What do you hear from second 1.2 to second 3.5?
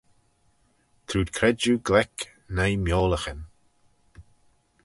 credjue gleck, noi miolaghyn.